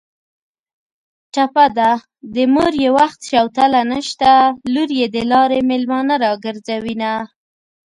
[1.33, 1.91] ټپه ده:
[2.33, 4.31] د مور یې وخت شوتله نشته
[4.73, 7.11] لور یې د لارې مېلمانه راګرځوینه